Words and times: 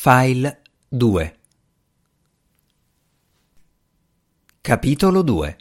File 0.00 0.62
2 0.88 1.38
Capitolo 4.60 5.22
2 5.22 5.56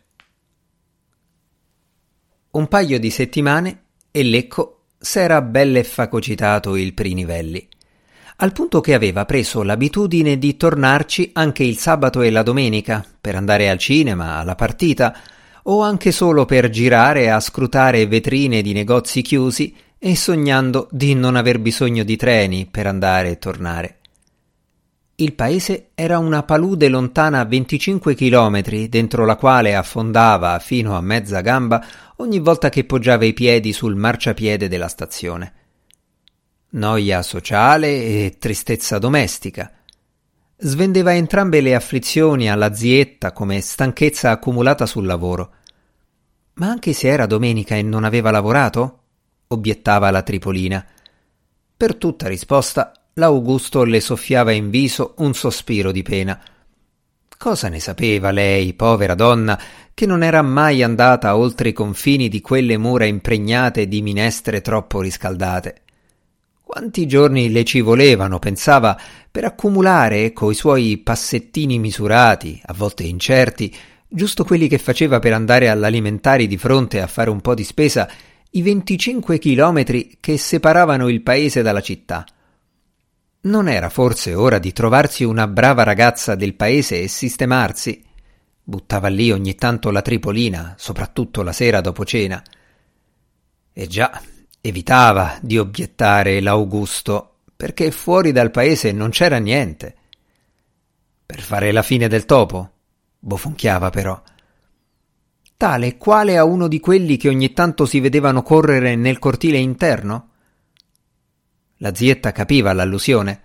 Un 2.51 2.67
paio 2.67 2.99
di 2.99 3.09
settimane 3.09 3.85
e 4.11 4.21
Lecco 4.21 4.83
s'era 4.99 5.41
belle 5.41 5.83
fagocitato 5.83 6.75
il 6.75 6.93
Prinivelli, 6.93 7.67
al 8.35 8.51
punto 8.51 8.79
che 8.79 8.93
aveva 8.93 9.25
preso 9.25 9.63
l'abitudine 9.63 10.37
di 10.37 10.55
tornarci 10.55 11.31
anche 11.33 11.63
il 11.63 11.79
sabato 11.79 12.21
e 12.21 12.29
la 12.29 12.43
domenica 12.43 13.03
per 13.19 13.35
andare 13.35 13.71
al 13.71 13.79
cinema, 13.79 14.35
alla 14.35 14.53
partita 14.53 15.17
o 15.63 15.81
anche 15.81 16.11
solo 16.11 16.45
per 16.45 16.69
girare 16.69 17.31
a 17.31 17.39
scrutare 17.39 18.05
vetrine 18.05 18.61
di 18.61 18.73
negozi 18.73 19.23
chiusi 19.23 19.75
e 19.97 20.15
sognando 20.15 20.87
di 20.91 21.15
non 21.15 21.35
aver 21.35 21.57
bisogno 21.57 22.03
di 22.03 22.15
treni 22.15 22.67
per 22.67 22.85
andare 22.85 23.31
e 23.31 23.39
tornare. 23.39 23.96
Il 25.19 25.33
paese 25.33 25.89
era 25.95 26.19
una 26.19 26.43
palude 26.43 26.89
lontana 26.89 27.43
25 27.43 28.13
chilometri, 28.13 28.87
dentro 28.87 29.25
la 29.25 29.35
quale 29.35 29.73
affondava 29.73 30.59
fino 30.59 30.95
a 30.95 31.01
mezza 31.01 31.41
gamba 31.41 31.83
ogni 32.17 32.37
volta 32.37 32.69
che 32.69 32.83
poggiava 32.83 33.25
i 33.25 33.33
piedi 33.33 33.73
sul 33.73 33.95
marciapiede 33.95 34.67
della 34.67 34.87
stazione. 34.87 35.53
Noia 36.69 37.23
sociale 37.23 37.87
e 37.87 38.35
tristezza 38.37 38.99
domestica. 38.99 39.71
Svendeva 40.55 41.15
entrambe 41.15 41.61
le 41.61 41.73
afflizioni 41.73 42.47
alla 42.47 42.75
zietta 42.75 43.31
come 43.31 43.59
stanchezza 43.59 44.29
accumulata 44.29 44.85
sul 44.85 45.07
lavoro. 45.07 45.53
Ma 46.53 46.67
anche 46.67 46.93
se 46.93 47.07
era 47.07 47.25
domenica 47.25 47.73
e 47.73 47.81
non 47.81 48.03
aveva 48.03 48.29
lavorato? 48.29 48.99
obiettava 49.47 50.11
la 50.11 50.21
Tripolina. 50.21 50.85
Per 51.75 51.95
tutta 51.95 52.27
risposta 52.27 52.91
l'Augusto 53.17 53.83
le 53.83 53.99
soffiava 53.99 54.51
in 54.51 54.69
viso 54.69 55.15
un 55.17 55.33
sospiro 55.33 55.91
di 55.91 56.03
pena. 56.03 56.39
Cosa 57.35 57.67
ne 57.67 57.79
sapeva 57.79 58.31
lei, 58.31 58.73
povera 58.73 59.15
donna, 59.15 59.59
che 59.93 60.05
non 60.05 60.23
era 60.23 60.41
mai 60.43 60.83
andata 60.83 61.35
oltre 61.35 61.69
i 61.69 61.73
confini 61.73 62.29
di 62.29 62.41
quelle 62.41 62.77
mura 62.77 63.05
impregnate 63.05 63.87
di 63.87 64.03
minestre 64.03 64.61
troppo 64.61 65.01
riscaldate? 65.01 65.81
Quanti 66.61 67.07
giorni 67.07 67.51
le 67.51 67.63
ci 67.63 67.81
volevano, 67.81 68.37
pensava, 68.37 68.99
per 69.31 69.45
accumulare, 69.45 70.31
coi 70.33 70.53
suoi 70.53 70.97
passettini 70.97 71.79
misurati, 71.79 72.61
a 72.65 72.73
volte 72.73 73.03
incerti, 73.03 73.75
giusto 74.07 74.43
quelli 74.43 74.67
che 74.67 74.77
faceva 74.77 75.17
per 75.17 75.33
andare 75.33 75.69
all'alimentari 75.69 76.45
di 76.45 76.57
fronte 76.57 77.01
a 77.01 77.07
fare 77.07 77.31
un 77.31 77.41
po' 77.41 77.55
di 77.55 77.63
spesa, 77.63 78.07
i 78.51 78.61
25 78.61 79.39
chilometri 79.39 80.17
che 80.19 80.37
separavano 80.37 81.07
il 81.07 81.21
paese 81.21 81.63
dalla 81.63 81.81
città. 81.81 82.23
Non 83.47 83.69
era 83.69 83.89
forse 83.89 84.33
ora 84.33 84.59
di 84.59 84.73
trovarsi 84.73 85.23
una 85.23 85.47
brava 85.47 85.83
ragazza 85.83 86.35
del 86.35 86.55
paese 86.55 87.01
e 87.01 87.07
sistemarsi? 87.07 88.03
Buttava 88.61 89.07
lì 89.07 89.31
ogni 89.31 89.55
tanto 89.55 89.89
la 89.89 90.01
tripolina, 90.01 90.75
soprattutto 90.77 91.43
la 91.43 91.53
sera 91.53 91.79
dopo 91.79 92.03
cena. 92.03 92.43
E 93.71 93.87
già, 93.87 94.21
evitava 94.59 95.37
di 95.41 95.57
obiettare 95.57 96.41
l'Augusto, 96.41 97.35
perché 97.55 97.89
fuori 97.91 98.33
dal 98.33 98.51
paese 98.51 98.91
non 98.91 99.11
c'era 99.11 99.37
niente. 99.37 99.95
Per 101.25 101.39
fare 101.39 101.71
la 101.71 101.83
fine 101.83 102.09
del 102.09 102.25
topo? 102.25 102.71
Bofonchiava 103.17 103.89
però. 103.89 104.21
Tale 105.55 105.95
quale 105.95 106.37
a 106.37 106.43
uno 106.43 106.67
di 106.67 106.81
quelli 106.81 107.15
che 107.15 107.29
ogni 107.29 107.53
tanto 107.53 107.85
si 107.85 108.01
vedevano 108.01 108.43
correre 108.43 108.97
nel 108.97 109.19
cortile 109.19 109.57
interno? 109.57 110.31
La 111.77 111.93
zietta 111.93 112.31
capiva 112.31 112.73
l'allusione. 112.73 113.41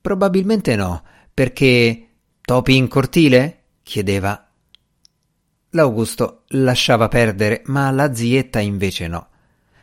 Probabilmente 0.00 0.74
no, 0.74 1.02
perché 1.32 2.08
topi 2.40 2.76
in 2.76 2.88
cortile? 2.88 3.62
chiedeva. 3.82 4.48
L'Augusto 5.70 6.42
lasciava 6.48 7.08
perdere, 7.08 7.62
ma 7.66 7.90
la 7.90 8.14
zietta 8.14 8.58
invece 8.58 9.06
no, 9.06 9.28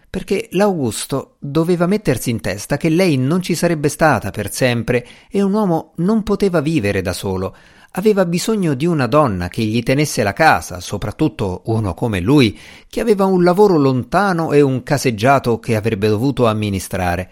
perché 0.10 0.50
l'Augusto 0.52 1.38
doveva 1.40 1.88
mettersi 1.88 2.32
in 2.32 2.42
testa 2.42 2.78
che 2.78 2.90
lei 2.90 3.16
non 3.16 3.42
ci 3.42 3.56
sarebbe 3.56 3.90
stata 3.90 4.32
per 4.32 4.52
sempre 4.52 5.06
e 5.30 5.42
un 5.42 5.54
uomo 5.54 5.94
non 5.98 6.24
poteva 6.24 6.62
vivere 6.62 7.02
da 7.02 7.14
solo, 7.14 7.56
aveva 7.92 8.26
bisogno 8.26 8.74
di 8.74 8.86
una 8.86 9.08
donna 9.08 9.48
che 9.50 9.62
gli 9.64 9.84
tenesse 9.84 10.24
la 10.24 10.34
casa, 10.34 10.80
soprattutto 10.80 11.62
uno 11.66 11.94
come 11.94 12.20
lui, 12.20 12.58
che 12.90 13.02
aveva 13.02 13.26
un 13.26 13.44
lavoro 13.44 13.78
lontano 13.78 14.52
e 14.52 14.62
un 14.62 14.84
caseggiato 14.84 15.60
che 15.60 15.76
avrebbe 15.76 16.08
dovuto 16.08 16.48
amministrare. 16.48 17.32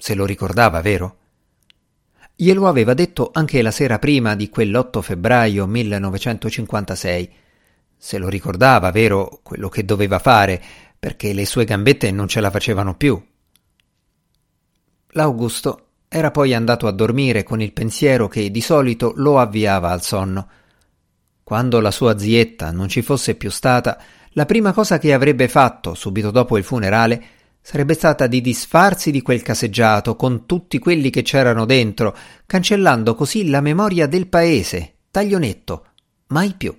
Se 0.00 0.14
lo 0.14 0.24
ricordava, 0.24 0.80
vero? 0.80 1.16
Glielo 2.34 2.68
aveva 2.68 2.94
detto 2.94 3.28
anche 3.34 3.60
la 3.60 3.70
sera 3.70 3.98
prima 3.98 4.34
di 4.34 4.50
quell'8 4.50 5.02
febbraio 5.02 5.66
1956. 5.66 7.30
Se 7.98 8.16
lo 8.16 8.30
ricordava, 8.30 8.90
vero, 8.92 9.40
quello 9.42 9.68
che 9.68 9.84
doveva 9.84 10.18
fare, 10.18 10.58
perché 10.98 11.34
le 11.34 11.44
sue 11.44 11.66
gambette 11.66 12.10
non 12.12 12.28
ce 12.28 12.40
la 12.40 12.50
facevano 12.50 12.96
più. 12.96 13.22
L'Augusto 15.08 15.88
era 16.08 16.30
poi 16.30 16.54
andato 16.54 16.86
a 16.86 16.92
dormire 16.92 17.42
con 17.42 17.60
il 17.60 17.74
pensiero 17.74 18.26
che 18.26 18.50
di 18.50 18.62
solito 18.62 19.12
lo 19.16 19.38
avviava 19.38 19.90
al 19.90 20.00
sonno. 20.00 20.48
Quando 21.44 21.78
la 21.78 21.90
sua 21.90 22.18
zietta 22.18 22.70
non 22.70 22.88
ci 22.88 23.02
fosse 23.02 23.34
più 23.34 23.50
stata, 23.50 24.00
la 24.30 24.46
prima 24.46 24.72
cosa 24.72 24.98
che 24.98 25.12
avrebbe 25.12 25.46
fatto 25.46 25.92
subito 25.92 26.30
dopo 26.30 26.56
il 26.56 26.64
funerale 26.64 27.22
sarebbe 27.60 27.94
stata 27.94 28.26
di 28.26 28.40
disfarsi 28.40 29.10
di 29.10 29.22
quel 29.22 29.42
caseggiato 29.42 30.16
con 30.16 30.46
tutti 30.46 30.78
quelli 30.78 31.10
che 31.10 31.22
c'erano 31.22 31.64
dentro, 31.64 32.16
cancellando 32.46 33.14
così 33.14 33.48
la 33.48 33.60
memoria 33.60 34.06
del 34.06 34.28
paese, 34.28 34.94
taglionetto, 35.10 35.86
mai 36.28 36.54
più. 36.56 36.76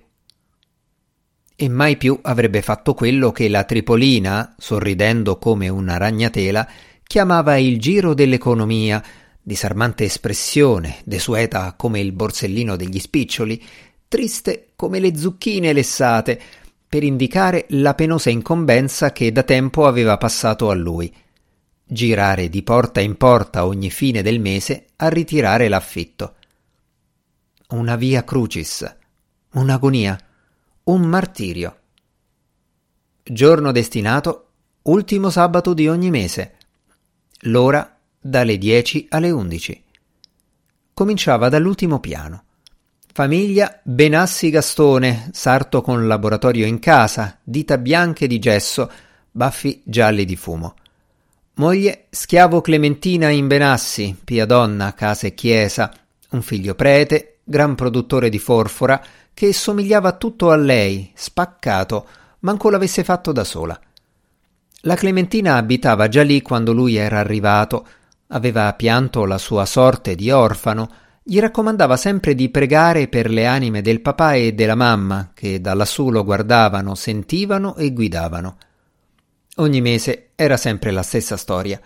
E 1.54 1.68
mai 1.68 1.96
più 1.96 2.18
avrebbe 2.22 2.62
fatto 2.62 2.94
quello 2.94 3.30
che 3.30 3.48
la 3.48 3.64
Tripolina, 3.64 4.54
sorridendo 4.58 5.38
come 5.38 5.68
una 5.68 5.96
ragnatela, 5.96 6.68
chiamava 7.04 7.56
il 7.56 7.78
giro 7.78 8.14
dell'economia, 8.14 9.02
disarmante 9.40 10.04
espressione, 10.04 10.98
desueta 11.04 11.74
come 11.76 12.00
il 12.00 12.12
borsellino 12.12 12.74
degli 12.74 12.98
spiccioli, 12.98 13.62
triste 14.08 14.72
come 14.76 14.98
le 14.98 15.16
zucchine 15.16 15.72
lessate, 15.72 16.40
per 16.92 17.04
indicare 17.04 17.64
la 17.70 17.94
penosa 17.94 18.28
incombenza 18.28 19.12
che 19.12 19.32
da 19.32 19.44
tempo 19.44 19.86
aveva 19.86 20.18
passato 20.18 20.68
a 20.68 20.74
lui. 20.74 21.10
Girare 21.86 22.50
di 22.50 22.62
porta 22.62 23.00
in 23.00 23.16
porta 23.16 23.64
ogni 23.64 23.88
fine 23.88 24.20
del 24.20 24.38
mese 24.38 24.88
a 24.96 25.08
ritirare 25.08 25.68
l'affitto. 25.68 26.34
Una 27.68 27.96
via 27.96 28.24
crucis, 28.24 28.84
un'agonia, 29.52 30.20
un 30.84 31.00
martirio. 31.04 31.78
Giorno 33.22 33.72
destinato, 33.72 34.48
ultimo 34.82 35.30
sabato 35.30 35.72
di 35.72 35.88
ogni 35.88 36.10
mese. 36.10 36.56
L'ora 37.44 37.98
dalle 38.20 38.58
10 38.58 39.06
alle 39.08 39.30
11. 39.30 39.84
Cominciava 40.92 41.48
dall'ultimo 41.48 42.00
piano. 42.00 42.44
Famiglia 43.14 43.78
Benassi 43.82 44.48
Gastone, 44.48 45.28
sarto 45.32 45.82
con 45.82 46.06
laboratorio 46.06 46.64
in 46.64 46.78
casa, 46.78 47.38
dita 47.42 47.76
bianche 47.76 48.26
di 48.26 48.38
gesso, 48.38 48.90
baffi 49.30 49.82
gialli 49.84 50.24
di 50.24 50.34
fumo. 50.34 50.76
Moglie 51.56 52.06
Schiavo 52.08 52.62
Clementina 52.62 53.28
in 53.28 53.48
Benassi, 53.48 54.16
pia 54.24 54.46
donna, 54.46 54.94
casa 54.94 55.26
e 55.26 55.34
chiesa, 55.34 55.92
un 56.30 56.40
figlio 56.40 56.74
prete, 56.74 57.40
gran 57.44 57.74
produttore 57.74 58.30
di 58.30 58.38
forfora, 58.38 59.04
che 59.34 59.52
somigliava 59.52 60.12
tutto 60.12 60.50
a 60.50 60.56
lei, 60.56 61.12
spaccato, 61.14 62.06
manco 62.38 62.70
l'avesse 62.70 63.04
fatto 63.04 63.30
da 63.30 63.44
sola. 63.44 63.78
La 64.84 64.94
Clementina 64.94 65.56
abitava 65.56 66.08
già 66.08 66.22
lì 66.22 66.40
quando 66.40 66.72
lui 66.72 66.96
era 66.96 67.18
arrivato, 67.18 67.86
aveva 68.28 68.72
pianto 68.72 69.26
la 69.26 69.36
sua 69.36 69.66
sorte 69.66 70.14
di 70.14 70.30
orfano, 70.30 70.90
gli 71.24 71.38
raccomandava 71.38 71.96
sempre 71.96 72.34
di 72.34 72.48
pregare 72.48 73.06
per 73.06 73.30
le 73.30 73.46
anime 73.46 73.80
del 73.80 74.00
papà 74.00 74.34
e 74.34 74.54
della 74.54 74.74
mamma, 74.74 75.30
che 75.34 75.60
da 75.60 75.72
lassù 75.74 76.10
lo 76.10 76.24
guardavano, 76.24 76.96
sentivano 76.96 77.76
e 77.76 77.92
guidavano. 77.92 78.56
Ogni 79.56 79.80
mese 79.80 80.30
era 80.34 80.56
sempre 80.56 80.90
la 80.90 81.02
stessa 81.02 81.36
storia. 81.36 81.80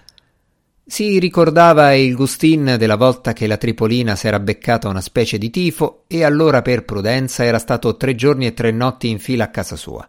Si 0.88 1.18
ricordava 1.18 1.92
il 1.94 2.14
Gustin 2.14 2.76
della 2.78 2.96
volta 2.96 3.32
che 3.32 3.46
la 3.46 3.56
Tripolina 3.56 4.14
s'era 4.14 4.38
beccata 4.38 4.88
una 4.88 5.00
specie 5.00 5.36
di 5.36 5.50
tifo 5.50 6.04
e 6.06 6.24
allora 6.24 6.62
per 6.62 6.84
prudenza 6.84 7.44
era 7.44 7.58
stato 7.58 7.96
tre 7.96 8.14
giorni 8.14 8.46
e 8.46 8.54
tre 8.54 8.70
notti 8.70 9.08
in 9.08 9.18
fila 9.18 9.44
a 9.44 9.50
casa 9.50 9.76
sua. 9.76 10.08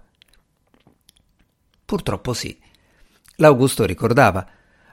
Purtroppo 1.83 2.33
sì. 2.33 2.57
L'Augusto 3.37 3.85
ricordava 3.85 4.47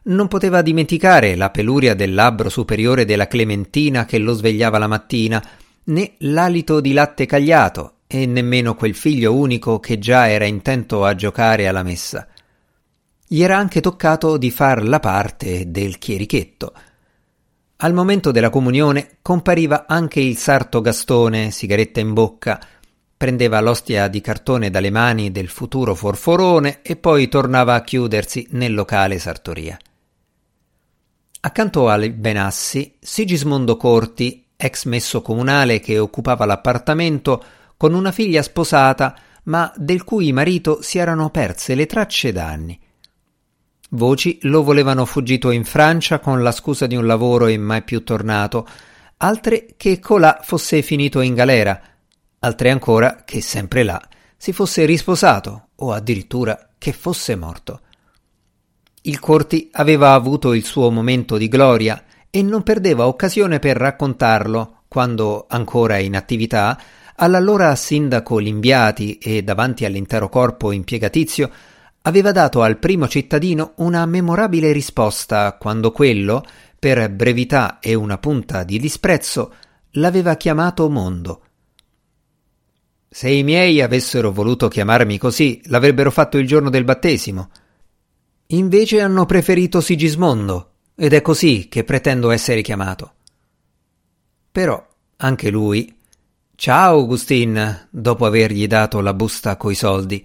non 0.05 0.29
poteva 0.29 0.61
dimenticare 0.61 1.35
la 1.35 1.51
peluria 1.51 1.95
del 1.95 2.13
labbro 2.13 2.49
superiore 2.49 3.05
della 3.05 3.27
Clementina 3.27 4.05
che 4.05 4.19
lo 4.19 4.35
svegliava 4.35 4.79
la 4.79 4.87
mattina, 4.87 5.43
né 5.85 6.15
l'alito 6.19 6.81
di 6.81 6.93
latte 6.93 7.25
cagliato, 7.25 7.95
e 8.07 8.27
nemmeno 8.27 8.75
quel 8.75 8.95
figlio 8.95 9.35
unico 9.35 9.81
che 9.81 9.99
già 9.99 10.29
era 10.29 10.45
intento 10.45 11.05
a 11.05 11.15
giocare 11.15 11.69
alla 11.69 11.83
messa. 11.83 12.29
Gli 13.27 13.43
era 13.43 13.57
anche 13.57 13.81
toccato 13.81 14.37
di 14.37 14.51
far 14.51 14.85
la 14.85 15.01
parte 15.01 15.71
del 15.71 15.99
chierichetto. 15.99 16.73
Al 17.77 17.95
momento 17.95 18.31
della 18.31 18.51
comunione 18.51 19.17
compariva 19.23 19.87
anche 19.89 20.21
il 20.21 20.37
sarto 20.37 20.81
Gastone, 20.81 21.51
sigaretta 21.51 22.01
in 22.01 22.13
bocca, 22.13 22.61
prendeva 23.17 23.61
l'ostia 23.61 24.09
di 24.09 24.21
cartone 24.21 24.69
dalle 24.69 24.91
mani 24.91 25.33
del 25.33 25.49
futuro 25.49 25.95
forforone 25.95 26.81
e 26.83 26.97
poi 26.97 27.27
tornava 27.29 27.75
a 27.75 27.83
chiudersi 27.83 28.47
nel 28.51 28.75
locale 28.75 29.19
sartoria. 29.19 29.79
Accanto 31.47 31.91
al 31.91 32.11
Benassi, 32.11 32.97
Sigismondo 32.99 33.77
Corti, 33.77 34.47
ex 34.57 34.87
messo 34.87 35.21
comunale 35.21 35.79
che 35.79 35.99
occupava 35.99 36.47
l'appartamento, 36.47 37.45
con 37.77 37.93
una 37.93 38.13
figlia 38.13 38.43
sposata, 38.43 39.15
ma 39.43 39.71
del 39.77 40.05
cui 40.05 40.33
marito 40.33 40.81
si 40.81 40.97
erano 40.97 41.29
perse 41.29 41.75
le 41.75 41.85
tracce 41.85 42.33
da 42.33 42.47
anni. 42.47 42.81
Voci 43.91 44.39
lo 44.45 44.63
volevano 44.63 45.05
fuggito 45.05 45.51
in 45.51 45.65
Francia 45.65 46.19
con 46.19 46.43
la 46.43 46.51
scusa 46.51 46.87
di 46.87 46.97
un 46.97 47.07
lavoro 47.07 47.47
e 47.47 47.59
mai 47.59 47.83
più 47.83 48.03
tornato, 48.05 48.67
altre 49.19 49.75
che 49.77 49.99
colà 49.99 50.41
fosse 50.43 50.81
finito 50.81 51.21
in 51.21 51.35
galera, 51.35 51.79
altre 52.39 52.71
ancora 52.71 53.23
che 53.23 53.43
sempre 53.43 53.83
là 53.83 54.01
si 54.35 54.55
fosse 54.55 54.87
risposato 54.87 55.69
o 55.75 55.93
addirittura 55.93 56.71
che 56.79 56.95
fosse 56.95 57.37
morto. 57.37 57.81
Il 59.07 59.21
Corti 59.21 59.69
aveva 59.73 60.15
avuto 60.15 60.55
il 60.55 60.65
suo 60.65 60.91
momento 60.91 61.37
di 61.37 61.49
gloria 61.49 62.05
e 62.31 62.43
non 62.43 62.63
perdeva 62.63 63.07
occasione 63.07 63.59
per 63.59 63.77
raccontarlo 63.77 64.85
quando, 64.89 65.45
ancora 65.47 65.99
in 65.99 66.17
attività, 66.17 66.81
all'allora 67.17 67.75
sindaco 67.77 68.39
Limbiati 68.39 69.19
e 69.19 69.43
davanti 69.43 69.85
all'intero 69.85 70.31
corpo 70.31 70.73
impiegatizio 70.73 71.51
aveva 72.01 72.33
dato 72.33 72.63
al 72.63 72.79
primo 72.79 73.07
cittadino 73.07 73.75
una 73.77 74.07
memorabile 74.07 74.73
risposta 74.73 75.55
quando 75.61 75.93
quello, 75.93 76.43
per 76.79 77.11
brevità 77.11 77.81
e 77.81 77.93
una 77.93 78.17
punta 78.17 78.65
di 78.65 78.79
disprezzo, 78.79 79.55
l'aveva 79.93 80.37
chiamato 80.37 80.89
mondo. 80.89 81.43
Se 83.11 83.29
i 83.29 83.43
miei 83.43 83.83
avessero 83.83 84.33
voluto 84.33 84.69
chiamarmi 84.69 85.19
così, 85.19 85.61
l'avrebbero 85.67 86.11
fatto 86.11 86.39
il 86.39 86.47
giorno 86.47 86.71
del 86.71 86.85
battesimo. 86.85 87.51
Invece 88.49 89.01
hanno 89.01 89.27
preferito 89.27 89.81
Sigismondo, 89.81 90.73
ed 90.95 91.13
è 91.13 91.23
così 91.23 91.69
che 91.69 91.85
pretendo 91.85 92.31
essere 92.31 92.63
chiamato. 92.63 93.15
Però 94.53 94.87
anche 95.17 95.51
lui. 95.51 95.97
Ciao, 96.55 96.99
Augustin, 96.99 97.89
dopo 97.91 98.27
avergli 98.27 98.67
dato 98.67 99.01
la 99.01 99.13
busta 99.15 99.57
coi 99.57 99.75
soldi, 99.75 100.25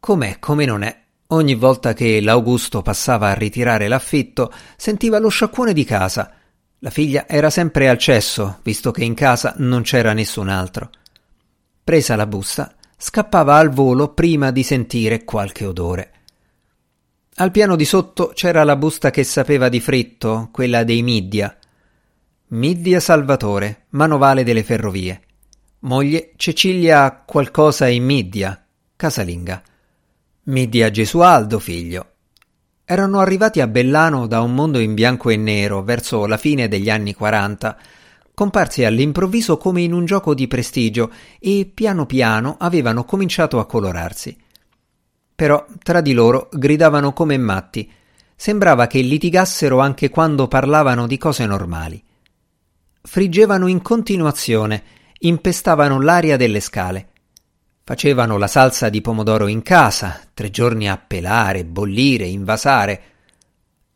Com'è, 0.00 0.38
come 0.38 0.64
non 0.64 0.82
è. 0.82 0.98
Ogni 1.28 1.54
volta 1.54 1.92
che 1.92 2.22
l'Augusto 2.22 2.80
passava 2.80 3.28
a 3.28 3.34
ritirare 3.34 3.86
l'affitto, 3.86 4.50
sentiva 4.76 5.18
lo 5.18 5.28
sciacquone 5.28 5.74
di 5.74 5.84
casa. 5.84 6.32
La 6.78 6.88
figlia 6.88 7.28
era 7.28 7.50
sempre 7.50 7.86
al 7.86 7.98
cesso, 7.98 8.60
visto 8.62 8.90
che 8.92 9.04
in 9.04 9.12
casa 9.12 9.54
non 9.58 9.82
c'era 9.82 10.14
nessun 10.14 10.48
altro. 10.48 10.90
Presa 11.84 12.16
la 12.16 12.26
busta, 12.26 12.74
scappava 12.96 13.56
al 13.56 13.68
volo 13.68 14.14
prima 14.14 14.50
di 14.50 14.62
sentire 14.62 15.22
qualche 15.24 15.66
odore. 15.66 16.12
Al 17.40 17.52
piano 17.52 17.74
di 17.74 17.86
sotto 17.86 18.32
c'era 18.34 18.64
la 18.64 18.76
busta 18.76 19.10
che 19.10 19.24
sapeva 19.24 19.70
di 19.70 19.80
fritto, 19.80 20.50
quella 20.52 20.84
dei 20.84 21.02
Middia. 21.02 21.56
Middia 22.48 23.00
Salvatore, 23.00 23.86
manovale 23.90 24.44
delle 24.44 24.62
ferrovie. 24.62 25.22
Moglie 25.78 26.32
Cecilia 26.36 27.22
qualcosa 27.24 27.88
in 27.88 28.04
Middia, 28.04 28.62
casalinga. 28.94 29.62
Midia 30.42 30.90
Gesualdo, 30.90 31.58
figlio. 31.58 32.08
Erano 32.84 33.20
arrivati 33.20 33.62
a 33.62 33.66
Bellano 33.66 34.26
da 34.26 34.42
un 34.42 34.54
mondo 34.54 34.78
in 34.78 34.92
bianco 34.92 35.30
e 35.30 35.38
nero 35.38 35.82
verso 35.82 36.26
la 36.26 36.36
fine 36.36 36.68
degli 36.68 36.90
anni 36.90 37.14
40, 37.14 37.78
comparsi 38.34 38.84
all'improvviso 38.84 39.56
come 39.56 39.80
in 39.80 39.94
un 39.94 40.04
gioco 40.04 40.34
di 40.34 40.46
prestigio 40.46 41.10
e 41.38 41.70
piano 41.72 42.04
piano 42.04 42.56
avevano 42.58 43.04
cominciato 43.04 43.58
a 43.58 43.64
colorarsi. 43.64 44.36
Però 45.40 45.64
tra 45.82 46.02
di 46.02 46.12
loro 46.12 46.50
gridavano 46.52 47.14
come 47.14 47.38
matti. 47.38 47.90
Sembrava 48.36 48.86
che 48.86 49.00
litigassero 49.00 49.78
anche 49.78 50.10
quando 50.10 50.48
parlavano 50.48 51.06
di 51.06 51.16
cose 51.16 51.46
normali. 51.46 52.04
Friggevano 53.00 53.66
in 53.66 53.80
continuazione, 53.80 54.82
impestavano 55.20 55.98
l'aria 55.98 56.36
delle 56.36 56.60
scale. 56.60 57.08
Facevano 57.82 58.36
la 58.36 58.48
salsa 58.48 58.90
di 58.90 59.00
pomodoro 59.00 59.46
in 59.46 59.62
casa, 59.62 60.20
tre 60.34 60.50
giorni 60.50 60.90
a 60.90 60.98
pelare, 60.98 61.64
bollire, 61.64 62.26
invasare. 62.26 63.02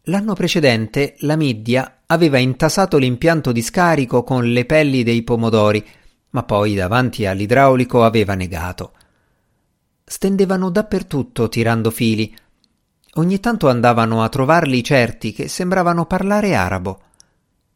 L'anno 0.05 0.32
precedente 0.32 1.17
la 1.19 1.37
Middia 1.37 2.05
aveva 2.06 2.38
intasato 2.38 2.97
l'impianto 2.97 3.52
di 3.52 3.61
scarico 3.61 4.25
con 4.25 4.50
le 4.50 4.64
pelli 4.64 5.02
dei 5.02 5.23
pomodori, 5.23 5.87
ma 6.31 6.43
poi 6.43 6.75
davanti 6.75 7.26
all'idraulico 7.26 8.02
aveva 8.02 8.32
negato. 8.32 8.93
Stendevano 10.06 10.69
dappertutto 10.69 11.49
tirando 11.49 11.91
fili. 11.91 12.37
Ogni 13.15 13.41
tanto 13.41 13.71
andavano 13.71 14.23
a 14.23 14.29
trovarli 14.29 14.85
certi 14.85 15.33
che 15.33 15.49
sembravano 15.49 16.05
parlare 16.05 16.55
arabo. 16.55 17.01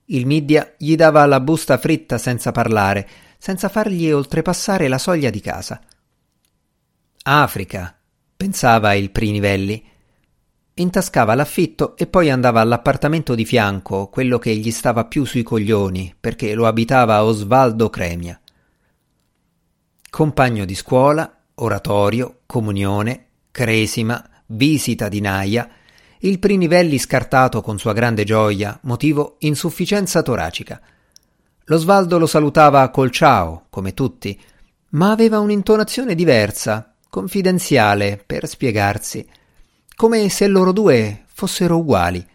Il 0.07 0.27
Middia 0.27 0.75
gli 0.77 0.95
dava 0.95 1.25
la 1.25 1.41
busta 1.41 1.79
fritta 1.79 2.19
senza 2.19 2.53
parlare, 2.53 3.09
senza 3.39 3.69
fargli 3.69 4.11
oltrepassare 4.11 4.89
la 4.89 4.99
soglia 4.99 5.31
di 5.31 5.41
casa. 5.41 5.81
Africa, 7.23 7.97
pensava 8.37 8.95
il 8.95 9.11
Prinivelli. 9.11 9.83
Intascava 10.75 11.35
l'affitto 11.35 11.97
e 11.97 12.07
poi 12.07 12.31
andava 12.31 12.61
all'appartamento 12.61 13.35
di 13.35 13.45
fianco, 13.45 14.09
quello 14.09 14.39
che 14.39 14.55
gli 14.55 14.71
stava 14.71 15.07
più 15.07 15.25
sui 15.25 15.43
coglioni, 15.43 16.15
perché 16.19 16.55
lo 16.55 16.67
abitava 16.67 17.25
Osvaldo 17.25 17.91
Cremia. 17.91 18.41
Compagno 20.11 20.65
di 20.65 20.75
scuola, 20.75 21.38
oratorio, 21.59 22.41
comunione, 22.47 23.27
cresima, 23.51 24.23
visita 24.47 25.09
di 25.09 25.21
Naia, 25.21 25.69
il 26.21 26.39
Prinivelli 26.39 26.99
scartato 26.99 27.61
con 27.61 27.79
sua 27.79 27.93
grande 27.93 28.25
gioia, 28.25 28.79
motivo 28.83 29.37
insufficienza 29.41 30.23
toracica. 30.23 30.81
Lo 31.65 31.77
Svaldo 31.77 32.19
lo 32.19 32.27
salutava 32.27 32.89
col 32.91 33.11
ciao, 33.11 33.67
come 33.71 33.95
tutti, 33.95 34.41
ma 34.91 35.11
aveva 35.11 35.39
un'intonazione 35.39 36.15
diversa, 36.15 36.95
confidenziale 37.09 38.23
per 38.25 38.49
spiegarsi, 38.49 39.27
come 39.95 40.29
se 40.29 40.47
loro 40.47 40.73
due 40.73 41.25
fossero 41.27 41.79
uguali. 41.79 42.27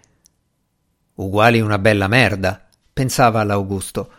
Uguali 1.15 1.59
una 1.59 1.79
bella 1.79 2.07
merda, 2.07 2.67
pensava 2.91 3.43
l'Augusto. 3.43 4.11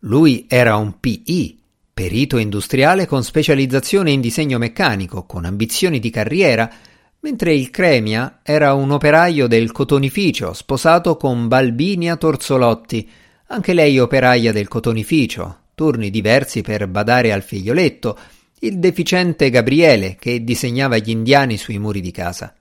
Lui 0.00 0.46
era 0.48 0.76
un 0.76 0.98
PI, 1.00 1.59
perito 2.00 2.38
industriale 2.38 3.04
con 3.04 3.22
specializzazione 3.22 4.10
in 4.10 4.22
disegno 4.22 4.56
meccanico, 4.56 5.26
con 5.26 5.44
ambizioni 5.44 5.98
di 5.98 6.08
carriera, 6.08 6.72
mentre 7.20 7.52
il 7.52 7.68
Cremia 7.68 8.40
era 8.42 8.72
un 8.72 8.90
operaio 8.90 9.46
del 9.46 9.70
cotonificio, 9.70 10.54
sposato 10.54 11.18
con 11.18 11.46
Balbinia 11.46 12.16
Torzolotti, 12.16 13.06
anche 13.48 13.74
lei 13.74 13.98
operaia 13.98 14.50
del 14.50 14.66
cotonificio, 14.66 15.58
turni 15.74 16.08
diversi 16.08 16.62
per 16.62 16.88
badare 16.88 17.34
al 17.34 17.42
figlioletto, 17.42 18.18
il 18.60 18.78
deficiente 18.78 19.50
Gabriele 19.50 20.16
che 20.18 20.42
disegnava 20.42 20.96
gli 20.96 21.10
indiani 21.10 21.58
sui 21.58 21.78
muri 21.78 22.00
di 22.00 22.12
casa. 22.12 22.54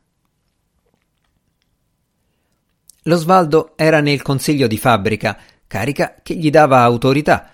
Lo 3.03 3.15
Svaldo 3.15 3.71
era 3.77 4.01
nel 4.01 4.21
consiglio 4.21 4.67
di 4.67 4.77
fabbrica, 4.77 5.37
carica 5.65 6.15
che 6.21 6.35
gli 6.35 6.49
dava 6.49 6.81
autorità. 6.81 7.53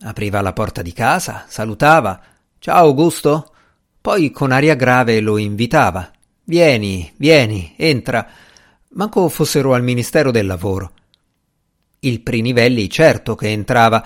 Apriva 0.00 0.40
la 0.40 0.52
porta 0.52 0.82
di 0.82 0.92
casa, 0.92 1.44
salutava. 1.48 2.20
Ciao 2.58 2.86
Augusto. 2.86 3.52
Poi 4.00 4.30
con 4.30 4.52
aria 4.52 4.74
grave 4.74 5.20
lo 5.20 5.36
invitava. 5.36 6.10
Vieni, 6.44 7.12
vieni, 7.16 7.74
entra. 7.76 8.26
Manco 8.90 9.28
fossero 9.28 9.74
al 9.74 9.82
Ministero 9.82 10.30
del 10.30 10.46
Lavoro. 10.46 10.92
Il 12.00 12.20
Prinivelli 12.20 12.88
certo 12.88 13.34
che 13.34 13.48
entrava, 13.48 14.04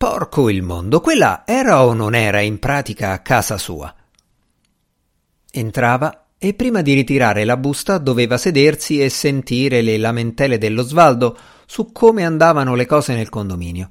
Porco 0.00 0.48
il 0.48 0.62
mondo, 0.62 1.02
quella 1.02 1.42
era 1.44 1.84
o 1.84 1.92
non 1.92 2.14
era 2.14 2.40
in 2.40 2.58
pratica 2.58 3.12
a 3.12 3.18
casa 3.18 3.58
sua? 3.58 3.94
Entrava 5.50 6.28
e 6.38 6.54
prima 6.54 6.80
di 6.80 6.94
ritirare 6.94 7.44
la 7.44 7.58
busta 7.58 7.98
doveva 7.98 8.38
sedersi 8.38 9.02
e 9.02 9.10
sentire 9.10 9.82
le 9.82 9.98
lamentele 9.98 10.56
dello 10.56 10.84
Svaldo 10.84 11.36
su 11.66 11.92
come 11.92 12.24
andavano 12.24 12.74
le 12.74 12.86
cose 12.86 13.12
nel 13.14 13.28
condominio. 13.28 13.90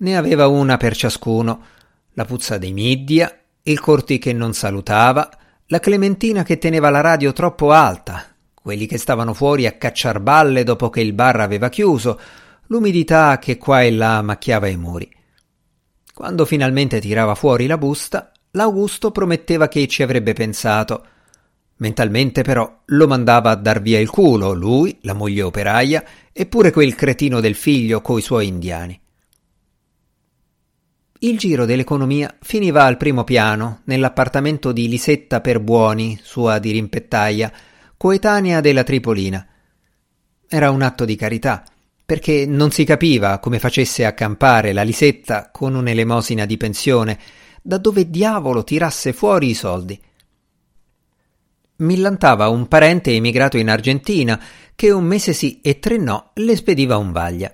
Ne 0.00 0.16
aveva 0.16 0.46
una 0.46 0.76
per 0.76 0.94
ciascuno, 0.94 1.64
la 2.12 2.24
puzza 2.24 2.56
dei 2.56 2.72
Middia, 2.72 3.36
il 3.62 3.80
Corti 3.80 4.18
che 4.18 4.32
non 4.32 4.54
salutava, 4.54 5.28
la 5.66 5.80
Clementina 5.80 6.44
che 6.44 6.58
teneva 6.58 6.88
la 6.88 7.00
radio 7.00 7.32
troppo 7.32 7.72
alta, 7.72 8.24
quelli 8.54 8.86
che 8.86 8.96
stavano 8.96 9.34
fuori 9.34 9.66
a 9.66 9.72
cacciar 9.72 10.20
balle 10.20 10.62
dopo 10.62 10.88
che 10.88 11.00
il 11.00 11.14
bar 11.14 11.40
aveva 11.40 11.68
chiuso, 11.68 12.20
l'umidità 12.66 13.40
che 13.40 13.58
qua 13.58 13.82
e 13.82 13.90
là 13.90 14.22
macchiava 14.22 14.68
i 14.68 14.76
muri. 14.76 15.10
Quando 16.14 16.44
finalmente 16.44 17.00
tirava 17.00 17.34
fuori 17.34 17.66
la 17.66 17.76
busta, 17.76 18.30
l'Augusto 18.52 19.10
prometteva 19.10 19.66
che 19.66 19.88
ci 19.88 20.04
avrebbe 20.04 20.32
pensato. 20.32 21.06
Mentalmente 21.78 22.42
però 22.42 22.82
lo 22.84 23.06
mandava 23.08 23.50
a 23.50 23.56
dar 23.56 23.82
via 23.82 23.98
il 23.98 24.10
culo, 24.10 24.52
lui, 24.52 24.96
la 25.02 25.14
moglie 25.14 25.42
operaia 25.42 26.04
e 26.32 26.46
pure 26.46 26.70
quel 26.70 26.94
cretino 26.94 27.40
del 27.40 27.56
figlio 27.56 28.00
coi 28.00 28.22
suoi 28.22 28.46
indiani. 28.46 29.00
Il 31.20 31.36
giro 31.38 31.64
dell'economia 31.64 32.36
finiva 32.40 32.84
al 32.84 32.96
primo 32.96 33.24
piano, 33.24 33.80
nell'appartamento 33.84 34.72
di 34.72 34.88
Lisetta 34.88 35.40
Perbuoni, 35.40 36.18
sua 36.22 36.58
dirimpettaia, 36.58 37.52
coetanea 37.96 38.60
della 38.60 38.84
Tripolina. 38.84 39.46
Era 40.48 40.70
un 40.70 40.82
atto 40.82 41.04
di 41.04 41.16
carità, 41.16 41.64
perché 42.06 42.46
non 42.46 42.70
si 42.70 42.84
capiva 42.84 43.38
come 43.38 43.58
facesse 43.58 44.04
a 44.04 44.12
campare 44.12 44.72
la 44.72 44.82
Lisetta 44.82 45.50
con 45.50 45.74
un'elemosina 45.74 46.46
di 46.46 46.56
pensione, 46.56 47.18
da 47.62 47.78
dove 47.78 48.08
diavolo 48.08 48.62
tirasse 48.62 49.12
fuori 49.12 49.50
i 49.50 49.54
soldi 49.54 50.00
millantava 51.78 52.48
un 52.48 52.66
parente 52.66 53.12
emigrato 53.12 53.56
in 53.56 53.68
Argentina 53.68 54.40
che 54.74 54.90
un 54.90 55.04
mese 55.04 55.32
sì 55.32 55.60
e 55.60 55.78
tre 55.78 55.96
no 55.98 56.30
le 56.34 56.56
spediva 56.56 56.96
un 56.96 57.12
vaglia. 57.12 57.52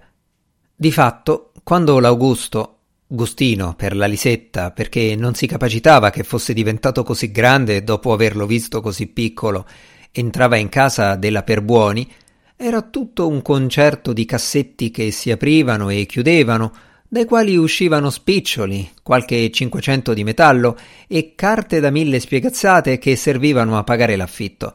Di 0.74 0.92
fatto, 0.92 1.52
quando 1.62 1.98
l'Augusto, 1.98 2.73
Gustino 3.06 3.74
per 3.74 3.94
la 3.94 4.06
Lisetta, 4.06 4.70
perché 4.70 5.14
non 5.14 5.34
si 5.34 5.46
capacitava 5.46 6.10
che 6.10 6.22
fosse 6.22 6.52
diventato 6.52 7.02
così 7.02 7.30
grande 7.30 7.84
dopo 7.84 8.12
averlo 8.12 8.46
visto 8.46 8.80
così 8.80 9.06
piccolo, 9.06 9.66
entrava 10.10 10.56
in 10.56 10.68
casa 10.68 11.16
della 11.16 11.42
Perbuoni, 11.42 12.10
era 12.56 12.82
tutto 12.82 13.28
un 13.28 13.42
concerto 13.42 14.12
di 14.12 14.24
cassetti 14.24 14.90
che 14.90 15.10
si 15.10 15.30
aprivano 15.30 15.90
e 15.90 16.06
chiudevano, 16.06 16.72
dai 17.06 17.26
quali 17.26 17.56
uscivano 17.56 18.10
spiccioli, 18.10 18.90
qualche 19.02 19.50
cinquecento 19.50 20.14
di 20.14 20.24
metallo 20.24 20.76
e 21.06 21.34
carte 21.34 21.80
da 21.80 21.90
mille 21.90 22.18
spiegazzate 22.18 22.98
che 22.98 23.16
servivano 23.16 23.76
a 23.76 23.84
pagare 23.84 24.16
l'affitto. 24.16 24.74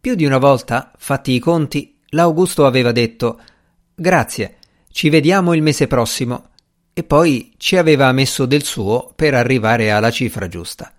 Più 0.00 0.14
di 0.14 0.24
una 0.24 0.38
volta, 0.38 0.90
fatti 0.96 1.32
i 1.32 1.38
conti, 1.38 1.96
l'Augusto 2.08 2.66
aveva 2.66 2.92
detto 2.92 3.40
Grazie, 3.94 4.56
ci 4.90 5.08
vediamo 5.08 5.54
il 5.54 5.62
mese 5.62 5.86
prossimo, 5.86 6.49
e 7.00 7.04
poi 7.04 7.54
ci 7.56 7.78
aveva 7.78 8.12
messo 8.12 8.44
del 8.44 8.62
suo 8.62 9.10
per 9.16 9.32
arrivare 9.32 9.90
alla 9.90 10.10
cifra 10.10 10.48
giusta. 10.48 10.92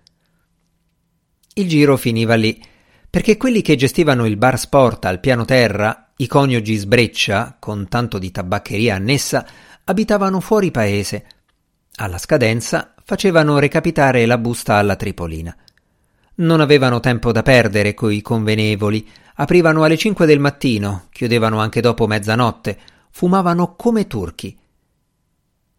Il 1.54 1.68
giro 1.68 1.96
finiva 1.96 2.34
lì, 2.34 2.60
perché 3.08 3.36
quelli 3.36 3.62
che 3.62 3.76
gestivano 3.76 4.26
il 4.26 4.36
bar 4.36 4.58
sport 4.58 5.04
al 5.04 5.20
piano 5.20 5.44
terra, 5.44 6.10
i 6.16 6.26
coniugi 6.26 6.74
sbreccia, 6.74 7.56
con 7.60 7.86
tanto 7.86 8.18
di 8.18 8.32
tabaccheria 8.32 8.96
annessa, 8.96 9.46
abitavano 9.84 10.40
fuori 10.40 10.72
paese. 10.72 11.24
Alla 11.94 12.18
scadenza 12.18 12.94
facevano 13.04 13.60
recapitare 13.60 14.26
la 14.26 14.38
busta 14.38 14.78
alla 14.78 14.96
Tripolina. 14.96 15.56
Non 16.36 16.60
avevano 16.60 16.98
tempo 16.98 17.30
da 17.30 17.42
perdere 17.42 17.94
coi 17.94 18.22
convenevoli, 18.22 19.08
aprivano 19.36 19.84
alle 19.84 19.96
cinque 19.96 20.26
del 20.26 20.40
mattino, 20.40 21.06
chiudevano 21.12 21.60
anche 21.60 21.80
dopo 21.80 22.08
mezzanotte, 22.08 22.76
fumavano 23.12 23.76
come 23.76 24.08
turchi. 24.08 24.58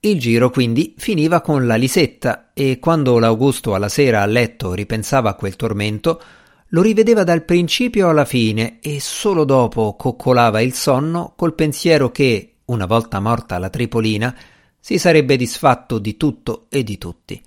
Il 0.05 0.19
giro 0.19 0.49
quindi 0.49 0.95
finiva 0.97 1.39
con 1.39 1.65
la 1.65 1.75
Lisetta 1.75 2.51
e 2.51 2.77
quando 2.77 3.19
l'Augusto 3.19 3.73
alla 3.73 3.87
sera 3.87 4.21
a 4.21 4.25
letto 4.25 4.73
ripensava 4.73 5.29
a 5.29 5.35
quel 5.35 5.55
tormento, 5.55 6.21
lo 6.67 6.81
rivedeva 6.81 7.23
dal 7.23 7.45
principio 7.45 8.09
alla 8.09 8.25
fine 8.25 8.79
e 8.81 8.99
solo 8.99 9.45
dopo 9.45 9.95
coccolava 9.95 10.59
il 10.59 10.73
sonno 10.73 11.31
col 11.37 11.55
pensiero 11.55 12.11
che, 12.11 12.55
una 12.65 12.85
volta 12.85 13.21
morta 13.21 13.57
la 13.57 13.69
Tripolina, 13.69 14.35
si 14.77 14.97
sarebbe 14.97 15.37
disfatto 15.37 15.99
di 15.99 16.17
tutto 16.17 16.65
e 16.67 16.83
di 16.83 16.97
tutti. 16.97 17.41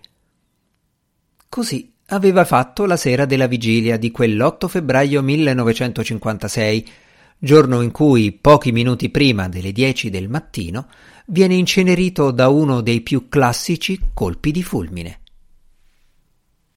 Così 1.51 1.93
aveva 2.07 2.47
fatto 2.47 2.87
la 2.87 2.97
sera 2.97 3.27
della 3.27 3.49
vigilia 3.49 3.99
di 3.99 4.11
quell'8 4.17 4.67
febbraio 4.67 5.21
1956, 5.21 6.89
giorno 7.37 7.83
in 7.83 7.91
cui, 7.91 8.33
pochi 8.33 8.73
minuti 8.73 9.11
prima 9.11 9.47
delle 9.47 9.73
10 9.73 10.09
del 10.09 10.31
mattino, 10.31 10.87
viene 11.27 11.55
incenerito 11.55 12.31
da 12.31 12.49
uno 12.49 12.81
dei 12.81 13.01
più 13.01 13.29
classici 13.29 13.99
colpi 14.15 14.51
di 14.51 14.63
fulmine. 14.63 15.21